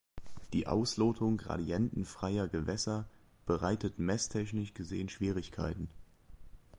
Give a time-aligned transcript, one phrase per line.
[0.53, 3.07] Die Auslotung gradientenfreier Gewässer
[3.45, 5.89] bereitet messtechnisch gesehen Schwierigkeiten.